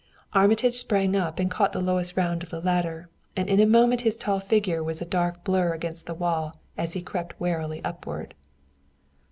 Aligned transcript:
Armitage 0.33 0.73
sprang 0.77 1.15
up 1.15 1.37
and 1.37 1.51
caught 1.51 1.73
the 1.73 1.79
lowest 1.79 2.17
round 2.17 2.41
of 2.41 2.49
the 2.49 2.59
ladder, 2.59 3.07
and 3.37 3.47
in 3.47 3.59
a 3.59 3.67
moment 3.67 4.01
his 4.01 4.17
tall 4.17 4.39
figure 4.39 4.83
was 4.83 4.99
a 4.99 5.05
dark 5.05 5.43
blur 5.43 5.73
against 5.75 6.07
the 6.07 6.15
wall 6.15 6.53
as 6.75 6.93
he 6.93 7.03
crept 7.03 7.39
warily 7.39 7.83
upward. 7.85 8.33